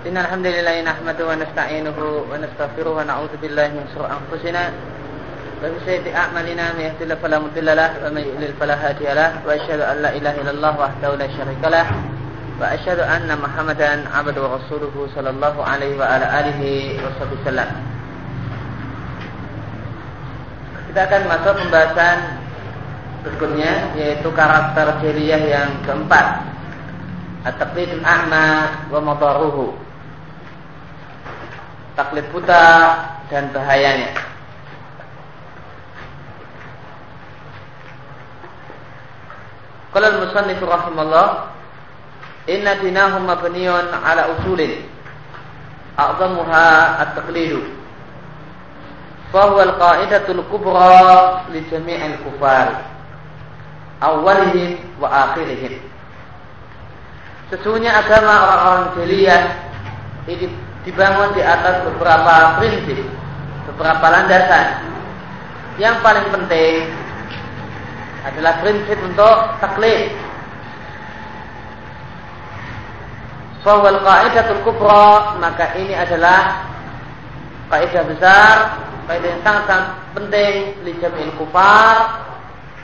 [0.00, 1.98] إن الحمد لله نحمده ونستعينه
[2.32, 4.64] ونستغفره ونعوذ بالله من شرور أنفسنا
[5.60, 9.80] ومن سيئة أعمالنا من يهد الله فلا مضل له ومن يضلل فلا هادي له وأشهد
[9.80, 11.86] أن لا إله إلا الله وحده لا شريك له
[12.60, 16.60] وأشهد أن محمدا عبده ورسوله صلى الله عليه وعلى آله
[17.04, 17.70] وصحبه وسلم
[20.90, 22.18] Kita akan masuk pembahasan
[23.22, 26.50] berikutnya yaitu karakter jariah yang keempat.
[27.46, 29.89] At-taqlidul a'ma wa madaruhu
[32.00, 32.64] taklid buta
[33.28, 34.16] dan bahayanya.
[39.92, 41.52] Kalau al-musannif rahimallah
[42.48, 44.86] inna dinahum mabniyun ala usulin
[46.00, 47.68] a'zamuha at-taqlidu
[49.34, 52.86] fahuwa al-qa'idatul kubra li jami'il kufar
[54.00, 55.84] awalihim wa akhirihim
[57.50, 59.42] Sesungguhnya agama orang-orang jahiliyah
[60.30, 63.04] ini dibangun di atas beberapa prinsip,
[63.72, 64.88] beberapa landasan.
[65.80, 66.92] Yang paling penting
[68.24, 70.12] adalah prinsip untuk taklid.
[73.60, 76.64] Fawal qaidatul kubra maka ini adalah
[77.68, 78.54] kaidah besar
[79.04, 80.54] kaidah yang sangat-sangat penting
[80.86, 80.92] li
[81.34, 81.96] kufar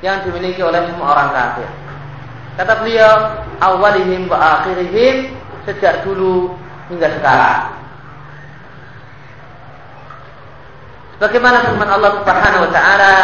[0.02, 1.68] yang dimiliki oleh semua orang kafir.
[2.56, 3.14] Kata beliau,
[3.60, 6.56] awalihim wa akhirihim sejak dulu
[6.88, 7.75] hingga sekarang.
[11.16, 13.14] Sebagaimana firman Allah Subhanahu wa taala,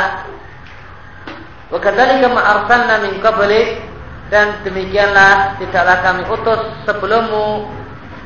[1.68, 3.84] "Wa kadzalika ma arsalna min qablik"
[4.32, 7.68] dan demikianlah tidaklah kami utus sebelummu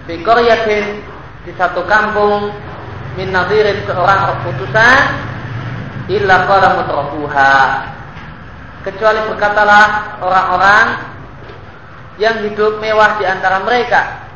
[0.07, 1.03] di qaryatin
[1.43, 2.55] di satu kampung
[3.19, 5.03] min nadirin seorang utusan
[6.15, 7.59] illa qala mutrafuha.
[8.87, 10.87] Kecuali berkatalah orang-orang
[12.23, 14.31] yang hidup mewah di antara mereka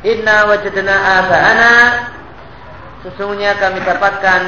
[0.00, 1.72] inna wajadna aba'ana
[3.06, 4.40] sesungguhnya kami dapatkan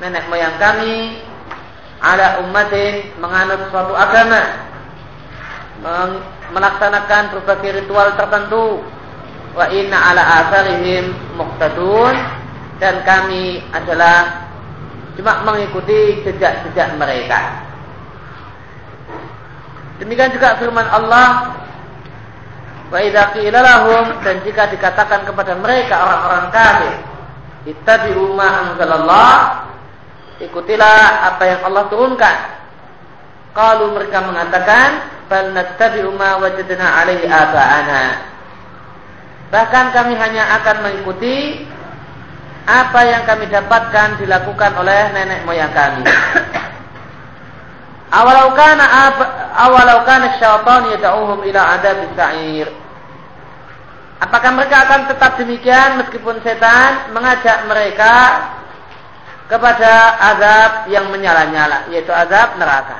[0.00, 1.20] nenek moyang kami
[2.04, 4.42] ala ummatin menganut suatu agama.
[6.52, 8.84] Melaksanakan berbagai ritual tertentu.
[9.56, 12.14] Wa inna ala asarihim muqtadun.
[12.82, 14.44] Dan kami adalah
[15.14, 17.64] cuma mengikuti jejak-jejak mereka.
[20.02, 21.54] Demikian juga firman Allah
[22.90, 23.30] wa idza
[24.26, 27.13] dan jika dikatakan kepada mereka orang-orang kafir
[27.64, 29.36] ittabi'u ma anzalallah
[30.40, 32.38] ikutilah apa yang Allah turunkan.
[33.54, 34.88] Kalau mereka mengatakan
[35.30, 38.34] bal nattabi'u ma wajadna alaihi aba'ana
[39.54, 41.62] Bahkan kami hanya akan mengikuti
[42.66, 46.02] apa yang kami dapatkan dilakukan oleh nenek moyang kami.
[48.14, 48.86] Awalau kana
[49.58, 52.66] awalau kana syaitan yad'uhum ila adab sa'ir.
[54.22, 58.14] Apakah mereka akan tetap demikian meskipun setan mengajak mereka
[59.50, 59.92] kepada
[60.32, 62.98] azab yang menyala-nyala yaitu azab neraka.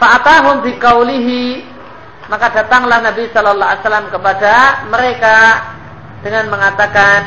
[0.00, 1.74] Fa'atahum biqaulihi
[2.32, 4.54] maka datanglah Nabi Shallallahu Alaihi Wasallam kepada
[4.88, 5.36] mereka
[6.24, 7.20] dengan mengatakan,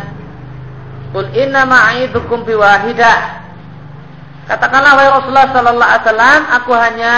[1.14, 3.46] "Qul inna ma'idukum biwahidah."
[4.50, 7.14] Katakanlah wahai Rasulullah Shallallahu Alaihi Wasallam, aku hanya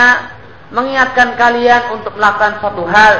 [0.69, 3.15] mengingatkan kalian untuk melakukan satu hal.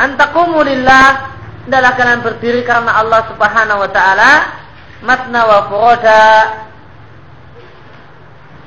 [0.00, 1.36] Antakumulillah
[1.68, 4.32] adalah kalian berdiri karena Allah Subhanahu Wa Taala,
[5.04, 6.24] matna wa furoda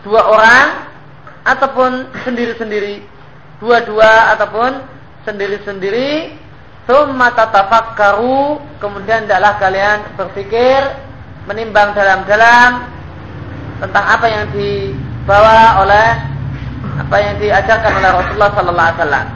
[0.06, 0.68] dua orang
[1.46, 1.92] ataupun
[2.26, 3.06] sendiri-sendiri.
[3.62, 4.84] Dua-dua ataupun
[5.24, 6.44] sendiri-sendiri.
[6.84, 10.84] Thumma tatafakkaru Kemudian adalah kalian berpikir
[11.48, 12.92] Menimbang dalam-dalam
[13.80, 16.33] Tentang apa yang dibawa oleh
[17.14, 19.28] Apa yang diajarkan oleh Rasulullah Sallallahu Alaihi Wasallam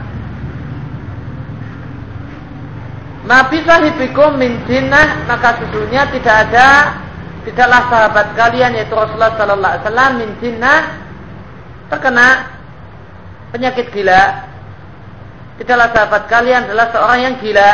[3.30, 6.98] Nabi sahibikum min jinnah Maka sesungguhnya tidak ada
[7.46, 10.80] Tidaklah sahabat kalian Yaitu Rasulullah Sallallahu Alaihi Wasallam Min jinnah
[11.86, 12.50] Terkena
[13.54, 14.44] penyakit gila.
[15.62, 17.70] Tidaklah sahabat kalian adalah seorang yang gila.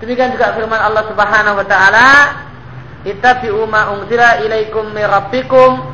[0.00, 2.08] Demikian juga firman Allah Subhanahu wa taala,
[3.02, 5.84] "Ittabi'u ma unzila ilaikum mir rabbikum."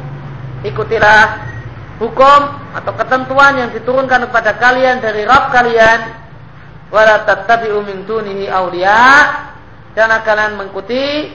[0.65, 1.54] Ikutilah
[2.03, 2.41] hukum
[2.75, 6.01] atau ketentuan yang diturunkan kepada kalian dari Rabb kalian.
[6.91, 9.07] Wala tattabi'u min dunihi awliya.
[9.95, 11.31] Jangan kalian mengikuti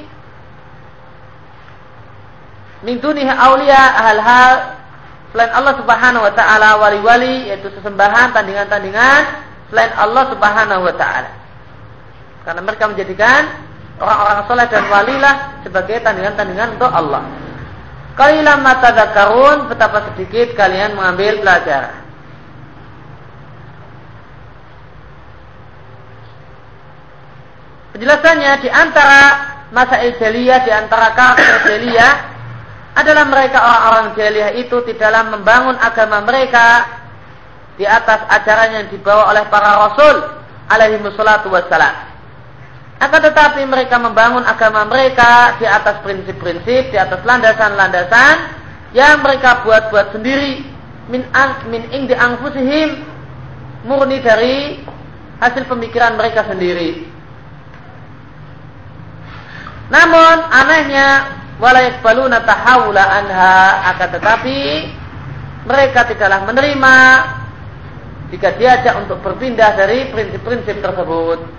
[2.83, 4.53] min dunihi awliya hal-hal
[5.35, 9.21] selain Allah Subhanahu wa taala wali-wali yaitu sesembahan tandingan-tandingan
[9.69, 11.31] selain Allah Subhanahu wa taala.
[12.47, 13.41] Karena mereka menjadikan
[13.99, 17.23] orang-orang soleh dan walilah sebagai tandingan-tandingan untuk Allah.
[18.19, 22.03] Kalilah mata dakarun betapa sedikit kalian mengambil pelajaran.
[27.95, 29.21] Penjelasannya di antara
[29.71, 32.13] masa jahiliyah, di antara kafir jahiliyah
[32.99, 36.91] adalah mereka orang-orang jahiliyah itu di dalam membangun agama mereka
[37.79, 40.27] di atas ajaran yang dibawa oleh para rasul
[40.67, 42.08] alaihi wassalam.
[42.99, 48.35] Akan tetapi mereka membangun agama mereka di atas prinsip-prinsip, di atas landasan-landasan
[48.91, 50.67] yang mereka buat-buat sendiri
[51.07, 53.01] min ang, min ing di angfusihim
[53.87, 54.83] murni dari
[55.39, 57.07] hasil pemikiran mereka sendiri.
[59.89, 63.55] Namun anehnya wala yakbaluna tahawula anha
[63.95, 64.59] akan tetapi
[65.65, 66.95] mereka tidaklah menerima
[68.29, 71.58] jika diajak untuk berpindah dari prinsip-prinsip tersebut.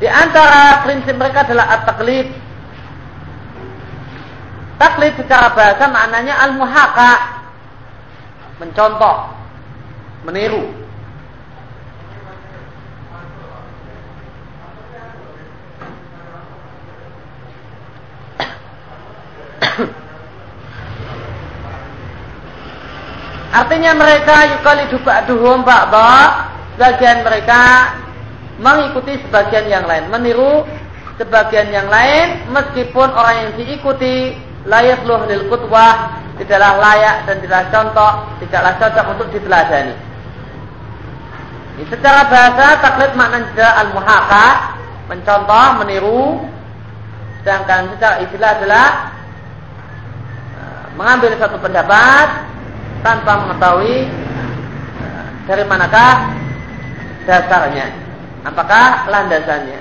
[0.00, 2.32] Di antara prinsip mereka adalah at-taklid.
[4.80, 7.12] Taklid secara bahasa maknanya al-muhaka.
[8.56, 9.28] Mencontoh.
[10.24, 10.72] Meniru.
[23.50, 26.48] Artinya mereka yukali ba'duhum ba'da
[26.78, 27.92] Sebagian mereka
[28.60, 30.68] mengikuti sebagian yang lain, meniru
[31.16, 37.62] sebagian yang lain meskipun orang yang diikuti layak luh lil kutwah tidaklah layak dan tidak
[37.68, 39.92] contoh, tidaklah cocok untuk diteladani.
[41.76, 44.48] Ini secara bahasa taklid maknanya al-muhaka,
[45.12, 46.24] mencontoh, meniru.
[47.40, 48.86] Sedangkan secara istilah adalah
[50.56, 52.28] eh, mengambil satu pendapat
[53.00, 54.08] tanpa mengetahui
[55.00, 56.36] eh, dari manakah
[57.28, 58.09] dasarnya.
[58.40, 59.80] Apakah landasannya?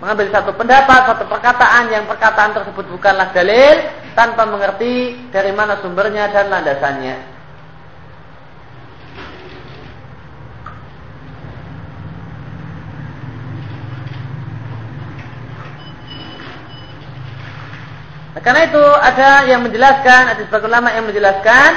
[0.00, 6.28] Mengambil satu pendapat, satu perkataan yang perkataan tersebut bukanlah dalil tanpa mengerti dari mana sumbernya
[6.28, 7.33] dan landasannya.
[18.44, 21.70] Karena itu ada yang menjelaskan, ada sebagian ulama yang menjelaskan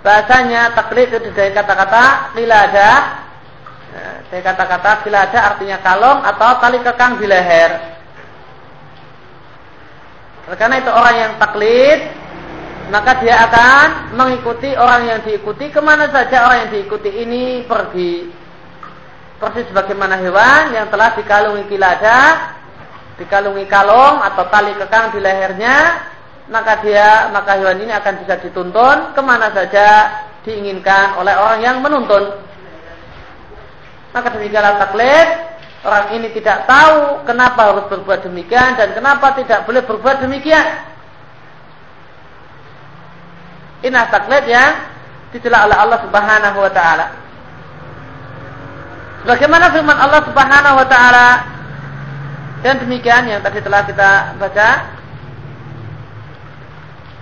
[0.00, 2.92] bahasanya taklid itu dari kata-kata ada ya,
[4.32, 7.72] dari kata-kata ada artinya kalong atau tali kekang di leher.
[10.56, 12.00] Karena itu orang yang taklid
[12.88, 18.32] maka dia akan mengikuti orang yang diikuti ke mana saja orang yang diikuti ini pergi.
[19.40, 22.52] Persis sebagaimana hewan yang telah dikalungi kilada,
[23.20, 25.76] dikalungi kalung atau tali kekang di lehernya,
[26.44, 29.88] maka dia maka hewan ini akan bisa dituntun ke mana saja
[30.44, 32.36] diinginkan oleh orang yang menuntun.
[34.12, 35.28] Maka demikianlah taklid
[35.84, 40.64] orang ini tidak tahu kenapa harus berbuat demikian dan kenapa tidak boleh berbuat demikian.
[43.84, 44.72] Inah taklid yang
[45.32, 47.06] ditelak oleh Allah Subhanahu wa taala.
[49.24, 51.28] Bagaimana firman Allah Subhanahu wa taala
[52.60, 54.68] dan demikian yang tadi telah kita baca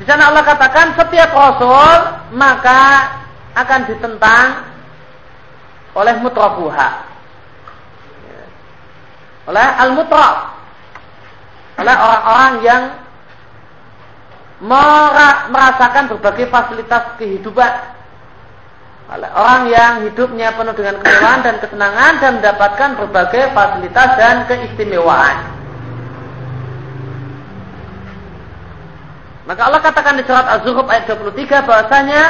[0.02, 1.94] di sana Allah katakan setiap rasul
[2.34, 3.06] maka
[3.54, 4.66] akan ditentang
[5.94, 6.90] oleh mutrafuha.
[9.46, 10.58] Oleh al-mutraf.
[11.78, 12.82] Oleh orang-orang yang
[15.54, 17.72] merasakan berbagai fasilitas kehidupan.
[19.06, 25.61] Oleh orang yang hidupnya penuh dengan kemewahan dan kesenangan dan mendapatkan berbagai fasilitas dan keistimewaan.
[29.42, 32.22] Maka Allah katakan di surat Az-Zukhruf ayat 23 bahwasanya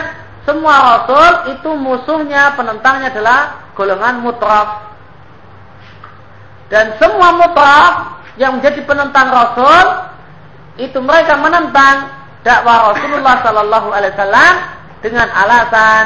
[0.43, 3.41] semua rasul itu musuhnya penentangnya adalah
[3.77, 4.91] golongan mutraf.
[6.73, 7.93] Dan semua mutraf
[8.41, 9.87] yang menjadi penentang rasul
[10.81, 12.09] itu mereka menentang
[12.43, 14.55] dakwah Rasulullah sallallahu alaihi wasallam
[15.05, 16.05] dengan alasan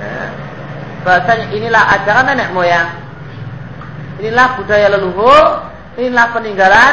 [0.00, 0.28] eh,
[1.04, 2.88] bahasanya inilah ajaran nenek moyang.
[4.16, 5.44] Inilah budaya leluhur,
[6.00, 6.92] inilah peninggalan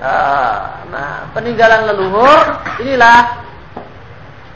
[0.00, 2.40] nah, peninggalan leluhur
[2.80, 3.44] inilah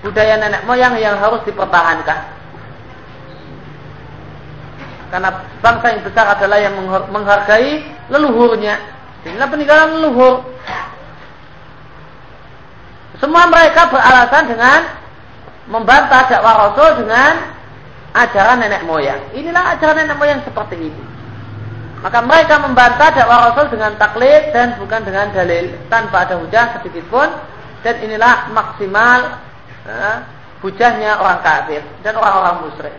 [0.01, 2.21] budaya nenek moyang yang harus dipertahankan.
[5.13, 5.31] Karena
[5.63, 6.75] bangsa yang besar adalah yang
[7.09, 8.77] menghargai leluhurnya.
[9.25, 10.45] Inilah peninggalan leluhur.
[13.23, 14.81] Semua mereka beralasan dengan
[15.71, 17.57] membantah dakwah Rasul dengan
[18.13, 19.23] ajaran nenek moyang.
[19.33, 21.14] Inilah ajaran nenek moyang seperti ini.
[22.05, 27.01] Maka mereka membantah dakwah Rasul dengan taklid dan bukan dengan dalil tanpa ada hujah sedikit
[27.09, 27.25] pun
[27.81, 29.41] dan inilah maksimal
[29.89, 30.17] eh,
[30.61, 32.93] hujahnya orang kafir dan orang-orang musyrik.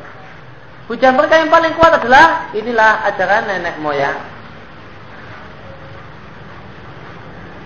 [0.90, 4.18] Hujah mereka yang paling kuat adalah inilah ajaran nenek moyang.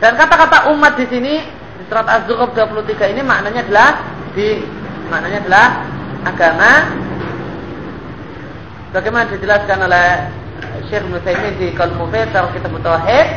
[0.04, 1.34] Dan kata-kata umat di sini
[1.80, 3.90] di surat Az-Zukhruf 23 ini maknanya adalah
[4.36, 4.60] di
[5.08, 5.68] maknanya adalah
[6.28, 6.72] agama.
[8.92, 10.08] Bagaimana dijelaskan oleh
[10.90, 13.28] Syekh Nusaimin di Qaul Mufid atau Kitab Tauhid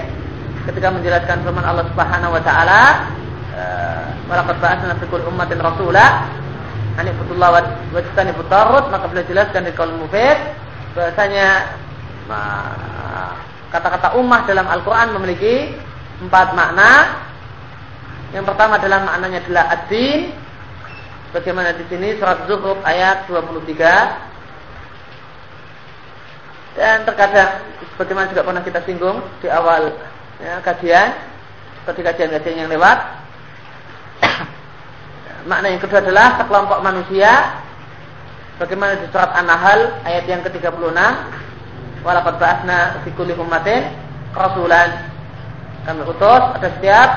[0.68, 2.82] ketika menjelaskan firman Allah Subhanahu wa taala
[3.52, 6.28] eh, walaqad ba'atsna fi kulli ummatin rasula
[6.96, 7.60] an ibudullah wa
[7.92, 10.38] wajtanibut tarut maka beliau jelaskan di Qaul Mufid
[10.96, 11.76] bahasanya
[13.72, 15.72] kata-kata ummah dalam Al-Qur'an memiliki
[16.22, 17.18] empat makna.
[18.32, 20.32] Yang pertama adalah maknanya adalah ad-din.
[21.32, 24.31] Bagaimana di sini surat Zuhruf ayat 23
[26.72, 27.60] dan terkadang
[28.00, 29.92] bagaimana juga pernah kita singgung di awal
[30.40, 31.08] ya, kajian
[31.82, 32.98] seperti kajian-kajian yang lewat.
[35.50, 37.60] Makna yang kedua adalah sekelompok manusia
[38.62, 40.94] bagaimana di surat An-Nahl ayat yang ke-36
[42.06, 43.90] walaqad ba'atsna fi kulli ummatin
[44.34, 45.10] rasulan
[45.82, 47.10] kami utus ada setiap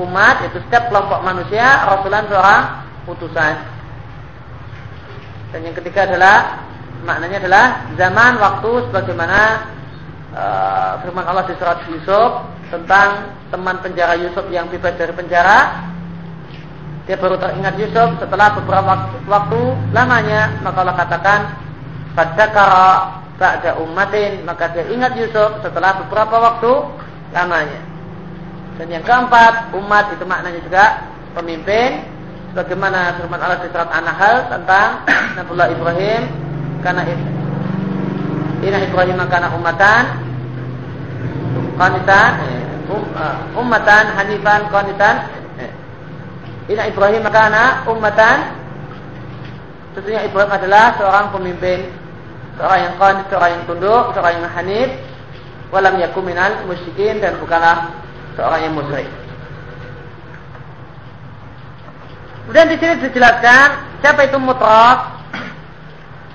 [0.00, 2.62] umat itu setiap kelompok manusia rasulan seorang
[3.08, 3.54] utusan
[5.52, 6.36] dan yang ketiga adalah
[7.02, 7.64] maknanya adalah
[7.98, 9.40] zaman waktu sebagaimana
[10.32, 12.30] uh, firman Allah di surat Yusuf
[12.72, 15.90] tentang teman penjara Yusuf yang bebas dari penjara.
[17.04, 18.94] Dia baru teringat Yusuf setelah beberapa
[19.26, 19.60] waktu,
[19.92, 20.54] lamanya.
[20.62, 21.40] Maka Allah katakan
[22.14, 22.88] fadzakara
[23.36, 24.46] ba'da ummatin.
[24.46, 26.72] Maka dia ingat Yusuf setelah beberapa waktu
[27.34, 27.80] lamanya.
[28.80, 30.84] Dan yang keempat umat itu maknanya juga
[31.36, 32.08] pemimpin.
[32.54, 34.88] Sebagaimana firman Allah di surat An-Nahl tentang
[35.40, 36.41] Nabiullah Ibrahim
[36.82, 37.02] karena
[38.62, 40.02] Inna Ibrahim karena umatan
[41.78, 42.30] qanitan
[42.90, 45.16] um, uh, ummatan hanifan qanitan
[46.70, 48.54] Inna Ibrahim karena umatan
[49.92, 51.90] Tentunya Ibrahim adalah seorang pemimpin
[52.54, 54.90] Seorang yang qanit, seorang yang tunduk Seorang yang hanif
[55.74, 57.92] Walam yakuminal musyrikin Dan bukanlah
[58.38, 59.10] seorang yang musyrik.
[62.46, 63.68] Kemudian di sini dijelaskan
[64.00, 65.21] Siapa itu mutraf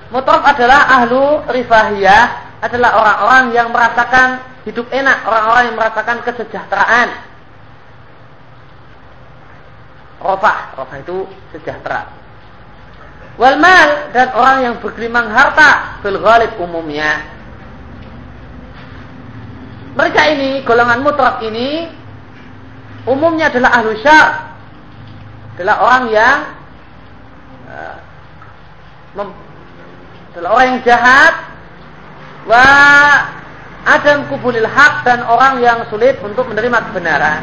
[0.07, 2.23] Mutraf adalah ahlu rifahiyah,
[2.63, 7.07] adalah orang-orang yang merasakan hidup enak, orang-orang yang merasakan kesejahteraan.
[10.23, 11.17] Rofah, rofah itu
[11.51, 12.07] sejahtera.
[13.37, 17.21] Walmal dan orang yang bergelimang harta ghalib umumnya.
[19.93, 21.89] Mereka ini, golongan mutraf ini
[23.05, 24.57] umumnya adalah ahlu syar.
[25.57, 26.37] Adalah orang yang
[27.65, 27.97] uh,
[30.37, 31.33] adalah orang yang jahat
[32.45, 32.65] wa
[33.89, 37.41] adam kubulil hak dan orang yang sulit untuk menerima kebenaran.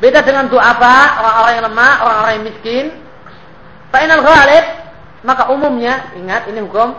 [0.00, 0.96] Beda dengan doa apa?
[1.20, 2.84] Orang-orang yang lemah, orang-orang yang miskin.
[3.92, 4.64] Fa'inal ghalib,
[5.20, 6.96] maka umumnya, ingat ini hukum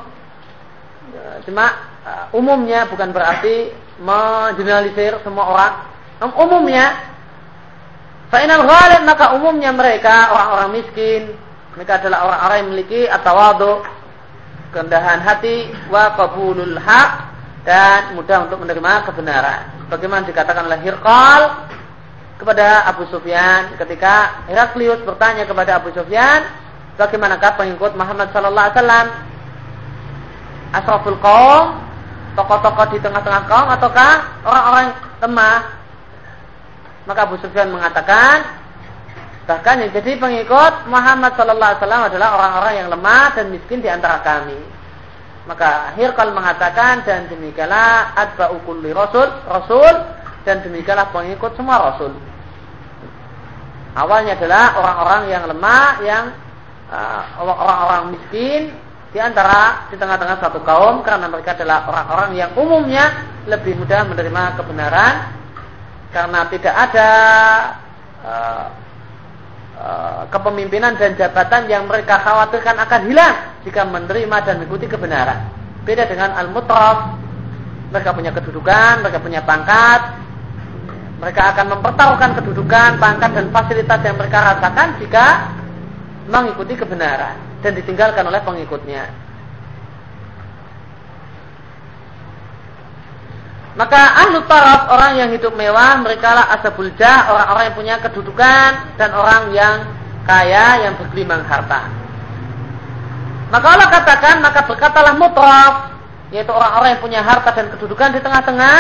[1.41, 1.73] cuma
[2.05, 5.73] uh, umumnya bukan berarti mengeneralisir semua orang.
[6.37, 7.01] Umumnya
[8.29, 11.33] Fa'inal ghalib maka umumnya mereka orang-orang miskin,
[11.75, 13.73] mereka adalah orang-orang yang memiliki atawadu,
[14.75, 17.11] kerendahan hati, wa qabulul haq
[17.63, 19.61] dan mudah untuk menerima kebenaran.
[19.87, 21.41] Bagaimana dikatakan oleh Hirqal
[22.41, 26.43] kepada Abu Sufyan ketika Heraklius bertanya kepada Abu Sufyan,
[26.99, 29.07] bagaimanakah pengikut Muhammad sallallahu alaihi wasallam?
[30.71, 31.65] Asraful kaum,
[32.39, 34.13] tokoh-tokoh di tengah-tengah kaum ataukah
[34.47, 34.87] orang-orang
[35.23, 35.59] lemah?
[37.07, 38.60] Maka Abu Sufyan mengatakan,
[39.41, 43.89] Bahkan yang jadi pengikut Muhammad Sallallahu Alaihi Wasallam adalah orang-orang yang lemah dan miskin di
[43.89, 44.59] antara kami.
[45.49, 49.95] Maka Hirqal mengatakan dan demikianlah adba'u kulli rasul, rasul
[50.45, 52.13] dan demikianlah pengikut semua rasul.
[53.97, 56.25] Awalnya adalah orang-orang yang lemah, yang
[56.93, 58.61] uh, orang-orang uh, miskin
[59.11, 64.43] di antara di tengah-tengah satu kaum karena mereka adalah orang-orang yang umumnya lebih mudah menerima
[64.55, 65.15] kebenaran
[66.15, 67.09] karena tidak ada
[68.23, 68.65] uh,
[70.29, 73.35] kepemimpinan dan jabatan yang mereka khawatirkan akan hilang
[73.65, 75.49] jika menerima dan mengikuti kebenaran.
[75.81, 77.17] Beda dengan al-mutraf,
[77.89, 80.01] mereka punya kedudukan, mereka punya pangkat,
[81.21, 85.25] mereka akan mempertaruhkan kedudukan, pangkat dan fasilitas yang mereka rasakan jika
[86.29, 89.30] mengikuti kebenaran dan ditinggalkan oleh pengikutnya.
[93.71, 99.09] Maka ahlu taraf orang yang hidup mewah mereka lah asabul orang-orang yang punya kedudukan dan
[99.15, 99.75] orang yang
[100.27, 101.87] kaya yang bergelimang harta.
[103.47, 105.73] Maka Allah katakan maka berkatalah mutraf
[106.35, 108.77] yaitu orang-orang yang punya harta dan kedudukan di tengah-tengah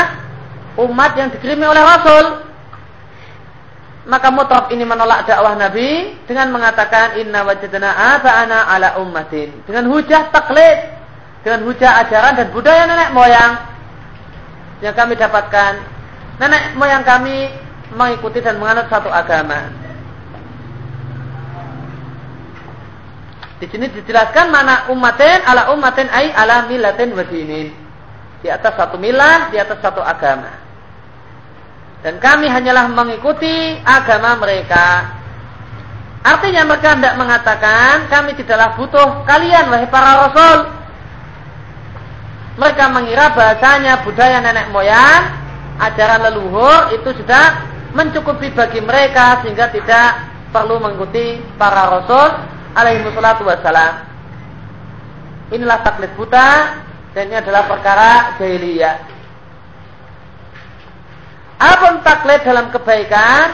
[0.79, 2.25] umat yang dikirimi oleh Rasul.
[4.11, 10.33] Maka mutraf ini menolak dakwah Nabi dengan mengatakan inna wajadna asa'ana ala ummatin dengan hujah
[10.35, 10.99] taklid
[11.47, 13.70] dengan hujah ajaran dan budaya nenek moyang
[14.81, 15.73] yang kami dapatkan
[16.41, 17.53] nenek moyang kami
[17.93, 19.69] mengikuti dan menganut satu agama.
[23.61, 27.69] Di sini dijelaskan mana umatin ala umatin ay ala milatin wa dinin.
[28.41, 30.49] Di atas satu milah, di atas satu agama.
[32.01, 35.13] Dan kami hanyalah mengikuti agama mereka.
[36.25, 40.80] Artinya mereka tidak mengatakan kami tidaklah butuh kalian wahai para rasul.
[42.59, 45.23] Mereka mengira bahasanya budaya nenek moyang,
[45.79, 47.63] ajaran leluhur itu sudah
[47.95, 50.09] mencukupi bagi mereka sehingga tidak
[50.51, 52.29] perlu mengikuti para rasul
[52.75, 54.03] alaihi wassalatu wassalam.
[55.51, 56.79] Inilah taklid buta
[57.11, 58.95] dan ini adalah perkara jahiliyah.
[61.61, 63.47] Apa pun taklid dalam kebaikan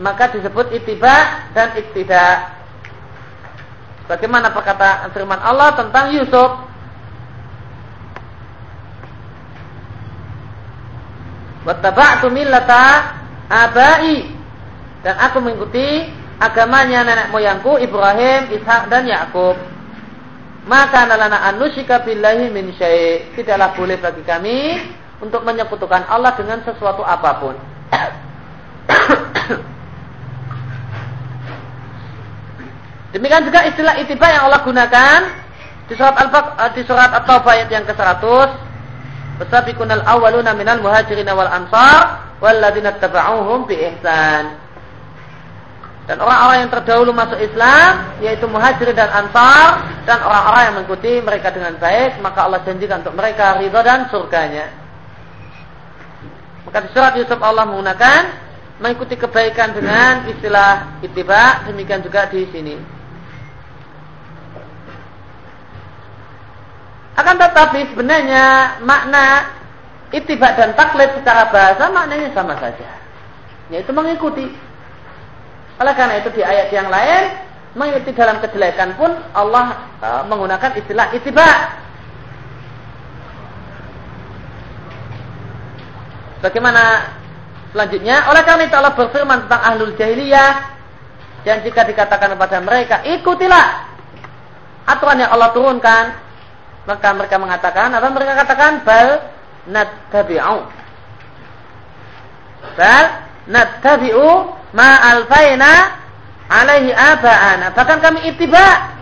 [0.00, 2.52] maka disebut itiba dan iktidak.
[4.06, 6.65] Bagaimana perkataan firman Allah tentang Yusuf?
[11.66, 13.18] Wattaba'tu millata
[13.50, 14.22] abai
[15.02, 16.06] dan aku mengikuti
[16.38, 19.58] agamanya nenek moyangku Ibrahim, Ishak dan Yakub.
[20.66, 23.34] Maka nalana anusyika billahi min syai.
[23.34, 24.78] Tidaklah boleh bagi kami
[25.22, 27.54] untuk menyekutukan Allah dengan sesuatu apa pun.
[33.14, 35.20] Demikian juga istilah itiba yang Allah gunakan
[35.86, 36.34] di surat al
[36.74, 38.65] di surat At-Taubah ayat yang ke-100.
[39.36, 44.56] Wasabiqunal awwaluna minal muhajirin wal ansar walladzina tabauhum bi ihsan.
[46.06, 51.50] Dan orang-orang yang terdahulu masuk Islam yaitu muhajir dan ansar dan orang-orang yang mengikuti mereka
[51.50, 54.70] dengan baik maka Allah janjikan untuk mereka ridha dan surganya.
[56.62, 58.22] Maka di surat Yusuf Allah menggunakan
[58.78, 62.95] mengikuti kebaikan dengan istilah ittiba demikian juga di sini.
[67.16, 69.56] Akan tetapi sebenarnya makna
[70.12, 72.88] ittiba dan taklid secara bahasa maknanya sama saja.
[73.72, 74.52] Yaitu mengikuti
[75.76, 77.24] oleh karena itu di ayat yang lain
[77.76, 81.48] mengikuti dalam kejelekan pun Allah e, menggunakan istilah itiba.
[86.40, 87.16] Bagaimana
[87.72, 88.28] selanjutnya?
[88.28, 90.52] Oleh karena itu Allah berfirman tentang ahlul jahiliyah
[91.48, 93.88] dan jika dikatakan kepada mereka ikutilah
[94.84, 96.25] aturan yang Allah turunkan
[96.86, 99.08] maka mereka mengatakan apa mereka katakan bal
[99.66, 100.58] nattabi'u
[102.78, 103.06] bal
[103.50, 104.28] nattabi'u
[104.70, 105.72] ma alfaina
[106.46, 107.74] alaihi aba'ana.
[107.74, 108.94] Bahkan kami itiba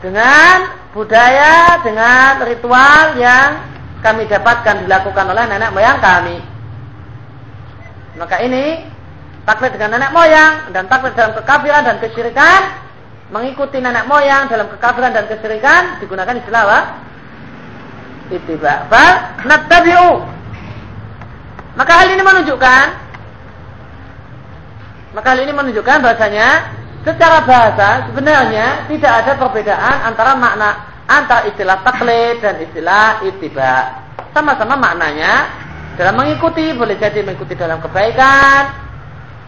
[0.00, 3.50] dengan budaya, dengan ritual yang
[4.00, 6.38] kami dapatkan dilakukan oleh nenek moyang kami.
[8.16, 8.86] Maka ini
[9.44, 12.60] taklid dengan nenek moyang dan taklid dalam kekafiran dan kesyirikan
[13.30, 16.80] mengikuti nenek moyang dalam kekafiran dan kesyirikan digunakan istilah apa?
[18.30, 18.74] Itiba.
[18.90, 19.14] Bal
[19.46, 20.10] nattabi'u.
[21.78, 22.86] Maka hal ini menunjukkan
[25.10, 26.70] maka hal ini menunjukkan bahasanya
[27.02, 30.70] secara bahasa sebenarnya tidak ada perbedaan antara makna
[31.10, 34.06] antara istilah taklid dan istilah ittiba.
[34.30, 35.50] Sama-sama maknanya
[35.98, 38.62] dalam mengikuti boleh jadi mengikuti dalam kebaikan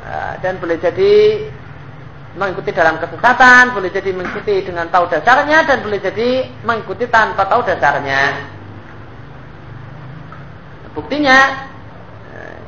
[0.03, 1.47] eh, dan boleh jadi
[2.35, 7.61] mengikuti dalam kesesatan, boleh jadi mengikuti dengan tahu dasarnya dan boleh jadi mengikuti tanpa tahu
[7.65, 8.49] dasarnya.
[10.93, 11.69] Buktinya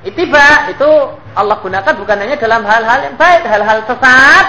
[0.04, 0.90] Itiba itu
[1.32, 4.46] Allah gunakan bukan hanya dalam hal-hal yang baik, hal-hal sesat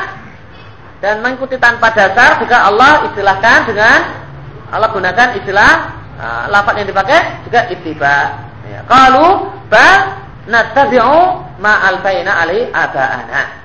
[0.99, 3.99] dan mengikuti tanpa dasar juga Allah istilahkan dengan
[4.67, 5.71] Allah gunakan istilah
[6.19, 8.17] uh, lafaz yang dipakai juga itiba.
[8.67, 8.79] Ya.
[8.83, 9.27] Qalu
[9.71, 9.87] ba
[10.43, 11.19] nattabi'u
[11.63, 13.64] ma alfaina ali abaana.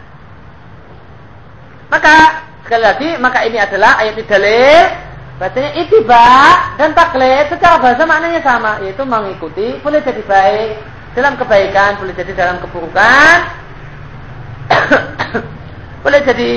[1.90, 6.28] Maka sekali lagi maka ini adalah ayat dalil Bacanya itiba
[6.76, 10.76] dan taklid secara bahasa maknanya sama, yaitu mengikuti boleh jadi baik,
[11.16, 13.36] dalam kebaikan, boleh jadi dalam keburukan,
[16.04, 16.50] boleh jadi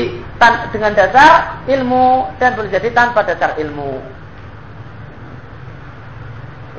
[0.75, 4.03] dengan dasar ilmu dan boleh jadi tanpa dasar ilmu.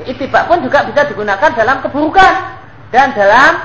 [0.05, 2.33] Itibak pun juga bisa digunakan dalam keburukan
[2.93, 3.64] dan dalam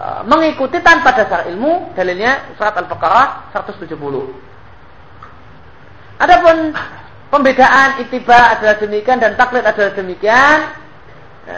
[0.00, 1.92] e, mengikuti tanpa dasar ilmu.
[1.92, 3.92] Dalilnya surat Al-Baqarah 170.
[6.20, 6.72] Adapun
[7.28, 10.58] pembedaan itiba adalah demikian dan taklid adalah demikian.
[11.44, 11.56] E,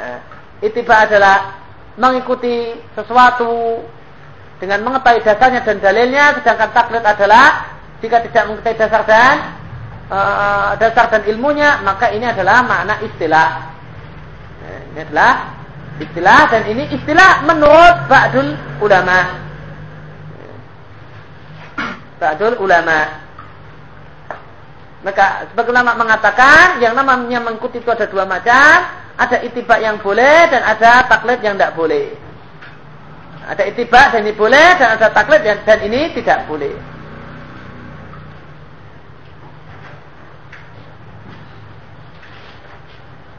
[0.63, 1.59] Itiba adalah
[1.99, 3.83] mengikuti sesuatu
[4.63, 7.67] dengan mengetahui dasarnya dan dalilnya, sedangkan taklid adalah
[7.99, 9.37] jika tidak mengetahui dasar dan
[10.07, 13.75] uh, dasar dan ilmunya, maka ini adalah makna istilah.
[14.95, 15.62] Ini adalah
[16.03, 19.21] istilah dan ini istilah menurut ba'dul ulama.
[22.19, 23.23] Ba'dul ulama.
[25.03, 30.49] Maka sebagai ulama mengatakan yang namanya mengikuti itu ada dua macam ada itibak yang boleh
[30.49, 32.17] dan ada taklid yang tidak boleh.
[33.43, 36.73] Ada itibak dan ini boleh dan ada taklid dan, dan ini tidak boleh.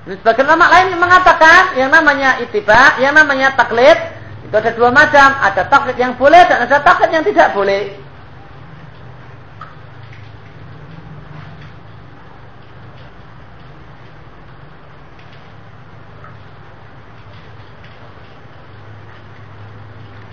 [0.03, 3.95] Sebagian ulama lain mengatakan yang namanya itiba, yang namanya taklid
[4.43, 7.95] itu ada dua macam, ada taklid yang boleh dan ada taklid yang tidak boleh.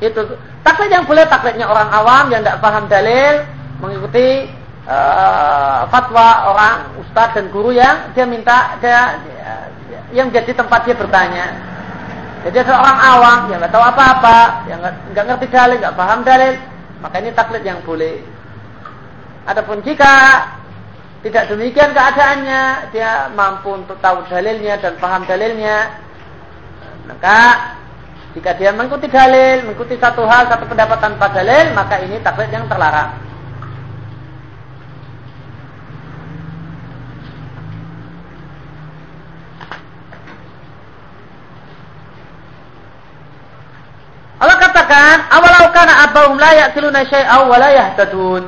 [0.02, 0.34] Itu
[0.66, 3.46] taklid yang boleh taklidnya orang awam yang tidak paham dalil
[3.78, 4.50] mengikuti
[4.90, 9.22] uh, fatwa orang ustadz dan guru yang dia minta dia,
[10.10, 11.46] yang jadi tempat dia bertanya.
[12.40, 14.80] Jadi seorang awam yang nggak tahu apa-apa, yang
[15.12, 16.54] nggak ngerti dalil, nggak paham dalil,
[17.04, 18.16] maka ini taklid yang boleh.
[19.44, 20.48] Adapun jika
[21.20, 26.00] tidak demikian keadaannya, dia mampu untuk tahu dalilnya dan paham dalilnya,
[27.12, 27.38] maka
[28.32, 32.64] jika dia mengikuti dalil, mengikuti satu hal, satu pendapat tanpa dalil, maka ini taklid yang
[32.72, 33.29] terlarang.
[44.90, 48.42] Allah katakan, awalau kana abahum la ya'kuluna syai'aw wa la yahtadun.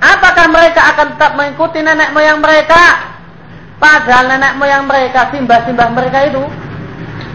[0.00, 3.12] Apakah mereka akan tetap mengikuti nenek moyang mereka?
[3.76, 6.40] Padahal nenek moyang mereka, simbah-simbah mereka itu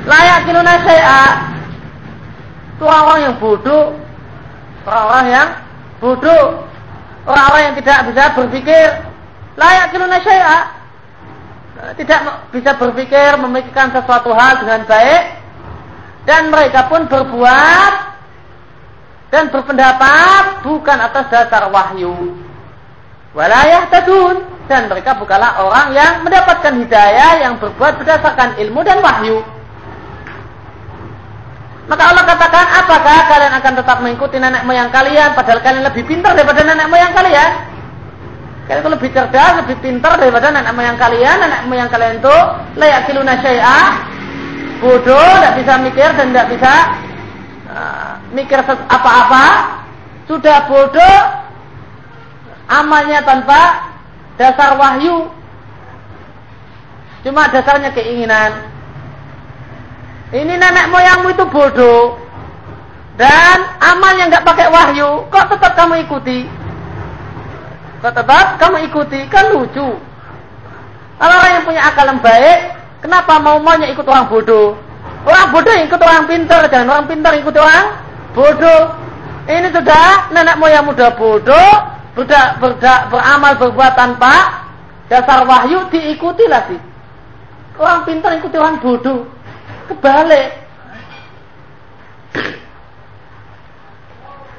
[0.10, 1.26] layak kiluna syai'a.
[2.74, 3.86] Itu orang-orang yang bodoh.
[4.90, 5.50] Orang-orang yang
[6.02, 6.46] bodoh.
[7.26, 8.86] Orang-orang yang tidak bisa berpikir
[9.62, 10.60] layak kiluna syai'a.
[12.02, 12.20] Tidak
[12.50, 15.45] bisa berpikir memikirkan sesuatu hal dengan baik
[16.26, 17.94] dan mereka pun berbuat
[19.30, 22.34] dan berpendapat bukan atas dasar wahyu.
[23.38, 29.46] Walayah tadun dan mereka bukanlah orang yang mendapatkan hidayah yang berbuat berdasarkan ilmu dan wahyu.
[31.86, 36.34] Maka Allah katakan, apakah kalian akan tetap mengikuti nenek moyang kalian padahal kalian lebih pintar
[36.34, 37.52] daripada nenek moyang kalian?
[38.66, 41.36] Kalian itu lebih cerdas, lebih pintar daripada nenek moyang kalian.
[41.46, 42.36] Nenek moyang kalian itu
[42.82, 44.15] layak kiluna syai'ah
[44.80, 46.74] bodoh, tidak bisa mikir dan tidak bisa
[47.72, 49.46] uh, mikir apa-apa,
[50.28, 51.18] sudah bodoh,
[52.68, 53.92] amalnya tanpa
[54.36, 55.32] dasar wahyu,
[57.24, 58.74] cuma dasarnya keinginan.
[60.36, 62.20] Ini nenek moyangmu itu bodoh
[63.16, 66.44] dan amalnya nggak pakai wahyu, kok tetap kamu ikuti?
[68.04, 69.24] Kok tetap kamu ikuti?
[69.32, 69.96] Kan lucu.
[71.16, 72.75] Kalau orang yang punya akal yang baik,
[73.06, 74.74] Kenapa mau maunya ikut orang bodoh?
[75.30, 78.02] Orang bodoh ikut orang pintar, jangan orang pintar ikut orang
[78.34, 78.82] bodoh.
[79.46, 81.70] Ini sudah nenek moyang muda bodoh,
[82.18, 84.66] berda, berda, beramal berbuat tanpa
[85.06, 86.82] dasar wahyu diikutilah sih.
[87.78, 89.30] Orang pintar ikuti orang bodoh.
[89.86, 90.50] Kebalik.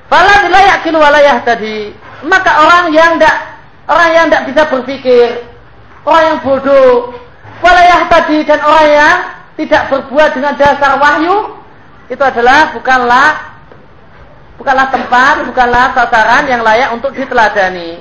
[0.06, 1.90] Fala dilayak walayah tadi.
[2.22, 3.58] Maka orang yang tidak
[3.90, 5.42] orang yang tidak bisa berpikir,
[6.06, 7.25] orang yang bodoh,
[7.64, 9.18] Walayah tadi dan orang yang
[9.56, 11.56] tidak berbuat dengan dasar wahyu
[12.12, 13.56] itu adalah bukanlah
[14.60, 18.00] bukanlah tempat, bukanlah sasaran yang layak untuk diteladani.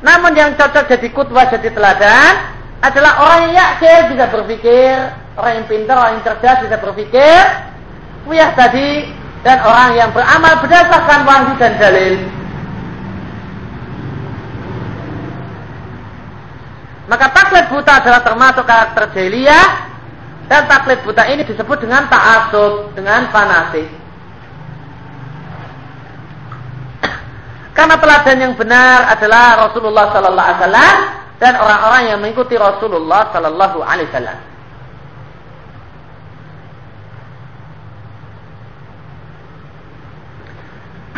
[0.00, 2.32] Namun yang cocok jadi kutbah jadi teladan
[2.80, 4.96] adalah orang yang yakin bisa berpikir,
[5.36, 7.40] orang yang pintar, orang yang cerdas bisa berpikir,
[8.24, 9.12] wiyah tadi
[9.44, 12.39] dan orang yang beramal berdasarkan wahyu dan dalil.
[17.10, 19.90] Maka taklid buta adalah termasuk karakter jahiliyah
[20.46, 23.90] dan taklid buta ini disebut dengan ta'asub, dengan fanatik.
[27.74, 30.96] Karena teladan yang benar adalah Rasulullah sallallahu alaihi wasallam
[31.42, 34.38] dan orang-orang yang mengikuti Rasulullah sallallahu alaihi wasallam.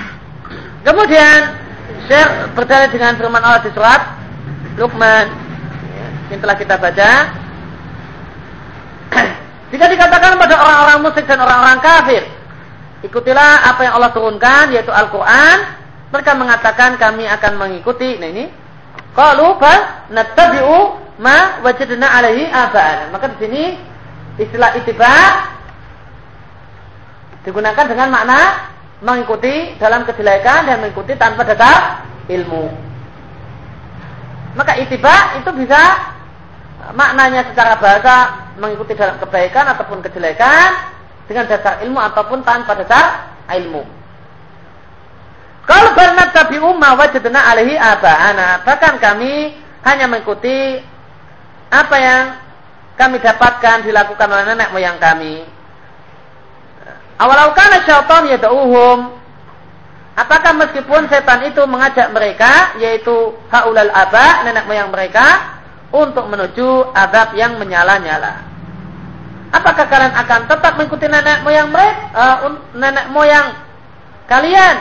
[0.88, 1.40] Kemudian
[2.08, 4.00] Syekh berdalil dengan firman Allah di surat
[4.80, 5.41] Luqman
[6.32, 7.10] yang telah kita baca.
[9.72, 12.24] Jika dikatakan pada orang-orang musyrik dan orang-orang kafir,
[13.04, 15.58] ikutilah apa yang Allah turunkan yaitu Al-Qur'an,
[16.08, 18.16] mereka mengatakan kami akan mengikuti.
[18.16, 18.48] Nah ini
[19.12, 20.76] qalu bal nattabi'u
[21.20, 23.12] ma wajadna alaihi aba'ana.
[23.12, 23.62] Maka di sini
[24.40, 25.12] istilah itiba
[27.44, 28.40] digunakan dengan makna
[29.04, 32.92] mengikuti dalam kejelekan dan mengikuti tanpa dasar ilmu.
[34.52, 35.80] Maka itiba itu bisa
[36.92, 38.14] maknanya secara bahasa
[38.56, 40.70] mengikuti dalam kebaikan ataupun kejelekan
[41.26, 43.82] dengan dasar ilmu ataupun tanpa dasar ilmu.
[45.62, 48.66] Kalau bernat tabi umma wajadna alaihi aba'ana.
[48.66, 49.54] Bahkan kami
[49.86, 50.82] hanya mengikuti
[51.70, 52.24] apa yang
[52.98, 55.46] kami dapatkan dilakukan oleh nenek moyang kami.
[57.22, 59.22] Awalau kana syaitan yad'uhum
[60.12, 65.51] Apakah meskipun setan itu mengajak mereka yaitu haulal aba nenek moyang mereka
[65.92, 68.48] untuk menuju adab yang menyala-nyala.
[69.52, 72.36] Apakah kalian akan tetap mengikuti nenek moyang mereka, uh,
[72.72, 73.52] nenek moyang
[74.24, 74.76] kalian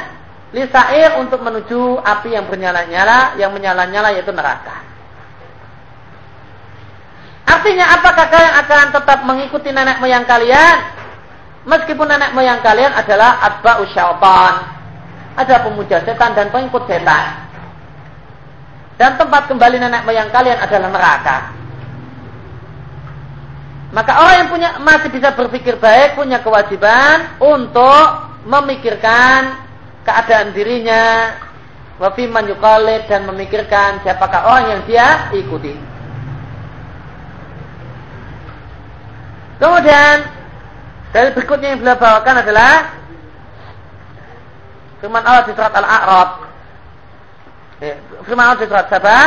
[0.55, 4.79] lisair untuk menuju api yang bernyala-nyala, yang menyala-nyala yaitu neraka.
[7.43, 11.03] Artinya apakah kalian akan tetap mengikuti nenek moyang kalian?
[11.67, 14.79] Meskipun nenek moyang kalian adalah atba'u syaitan.
[15.35, 17.50] Ada pemuja setan dan pengikut setan.
[19.01, 21.37] Dan tempat kembali nenek moyang kalian adalah neraka.
[23.97, 29.57] Maka orang yang punya masih bisa berpikir baik punya kewajiban untuk memikirkan
[30.05, 31.33] keadaan dirinya,
[31.97, 35.73] wafiman yukalid dan memikirkan siapakah orang yang dia ikuti.
[39.57, 40.29] Kemudian
[41.09, 43.01] dari berikutnya yang beliau bawakan adalah
[45.01, 46.40] firman Allah di surat Al-A'raf.
[47.81, 49.25] Firman Allah di surat Sabah,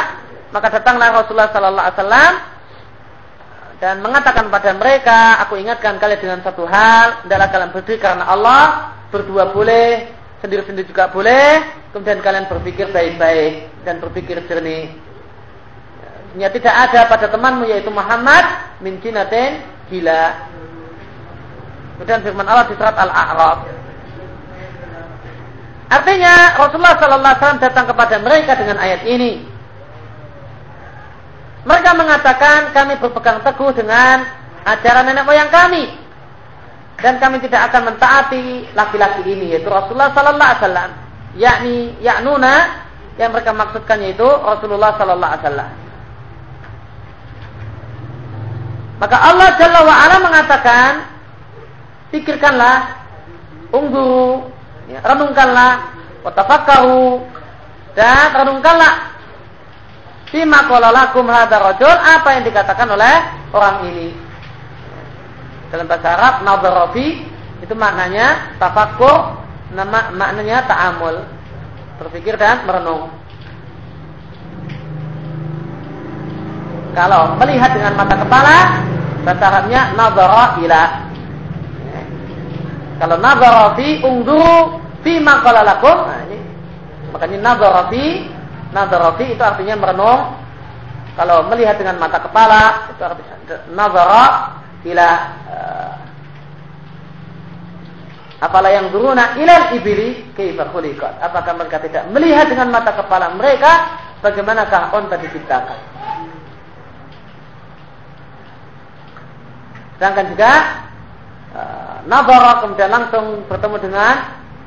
[0.54, 2.32] maka datanglah Rasulullah sallallahu alaihi wasallam
[3.82, 8.94] dan mengatakan pada mereka, aku ingatkan kalian dengan satu hal, adalah kalian berdiri karena Allah,
[9.10, 10.06] berdua boleh,
[10.38, 14.94] sendiri-sendiri juga boleh, kemudian kalian berpikir baik-baik dan berpikir jernih.
[16.38, 18.42] Ya, tidak ada pada temanmu yaitu Muhammad
[18.78, 20.46] min jinatin gila.
[21.98, 23.83] Kemudian firman Allah di surat Al-A'raf.
[25.94, 29.46] Artinya Rasulullah sallallahu alaihi wasallam datang kepada mereka dengan ayat ini.
[31.64, 34.26] Mereka mengatakan kami berpegang teguh dengan
[34.66, 35.86] ajaran nenek moyang kami.
[36.98, 40.90] Dan kami tidak akan mentaati laki-laki ini yaitu Rasulullah sallallahu alaihi wasallam.
[41.34, 42.54] Yakni yaknuna
[43.14, 45.70] yang mereka maksudkan yaitu Rasulullah sallallahu alaihi wasallam.
[48.98, 50.90] Maka Allah Jalla wa ala mengatakan
[52.14, 52.78] pikirkanlah
[53.74, 54.54] ungguru
[54.88, 55.92] ya, renungkanlah
[56.24, 57.24] watafakkaru
[57.94, 59.14] dan renungkanlah
[60.34, 63.14] Fima qala lakum hadha rajul apa yang dikatakan oleh
[63.54, 64.10] orang ini.
[65.70, 67.22] Dalam bahasa Arab nadharafi
[67.62, 69.38] itu maknanya tafakkur,
[69.78, 71.22] nama maknanya ta'amul.
[72.02, 73.14] Berpikir dan merenung.
[76.98, 78.58] Kalau melihat dengan mata kepala,
[79.22, 80.82] bahasa Arabnya nadhara ila.
[82.98, 86.22] Kalau nadhara fi ungduru fi ma qala lakum, nah
[87.10, 90.22] makanya nadhara fi itu artinya merenung.
[91.14, 93.34] Kalau melihat dengan mata kepala itu artinya
[93.70, 94.24] nazara
[94.82, 95.08] ila
[95.46, 95.92] uh,
[98.42, 101.22] apalah yang duruna ilal ibili kaifa khuliqat.
[101.22, 103.94] Apakah mereka tidak melihat dengan mata kepala mereka
[104.26, 105.78] bagaimanakah onta diciptakan?
[109.94, 110.52] Sedangkan juga
[111.54, 114.14] uh, nazara kemudian langsung bertemu dengan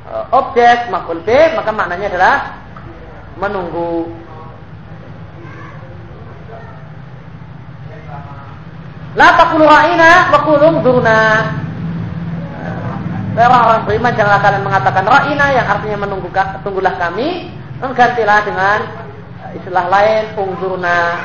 [0.08, 2.34] uh, objek makhluk B maka maknanya adalah
[3.38, 4.10] menunggu
[9.18, 11.20] La taqulu ra'ina wa qulu durna.
[13.38, 16.30] Orang-orang beriman janganlah kalian mengatakan ra'ina yang artinya menunggu
[16.62, 17.50] tunggulah kami,
[17.82, 18.78] menggantilah dengan
[19.58, 21.18] istilah lain ungzurna.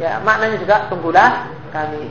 [0.00, 1.44] Ya, maknanya juga tunggulah
[1.76, 2.08] kami.